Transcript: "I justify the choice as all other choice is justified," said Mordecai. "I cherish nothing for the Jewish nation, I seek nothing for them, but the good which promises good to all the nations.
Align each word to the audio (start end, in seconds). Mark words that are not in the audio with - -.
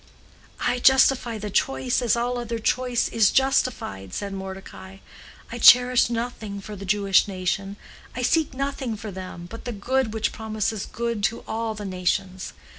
"I 0.61 0.79
justify 0.79 1.37
the 1.37 1.51
choice 1.51 2.01
as 2.01 2.15
all 2.15 2.39
other 2.39 2.57
choice 2.57 3.07
is 3.09 3.29
justified," 3.29 4.15
said 4.15 4.33
Mordecai. 4.33 4.97
"I 5.51 5.59
cherish 5.59 6.09
nothing 6.09 6.59
for 6.59 6.75
the 6.75 6.85
Jewish 6.85 7.27
nation, 7.27 7.75
I 8.15 8.23
seek 8.23 8.55
nothing 8.55 8.97
for 8.97 9.11
them, 9.11 9.45
but 9.47 9.65
the 9.65 9.71
good 9.71 10.11
which 10.11 10.31
promises 10.31 10.87
good 10.91 11.21
to 11.25 11.43
all 11.47 11.75
the 11.75 11.85
nations. 11.85 12.53